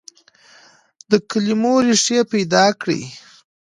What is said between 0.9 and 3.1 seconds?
د کلمو ريښې پيدا کړئ.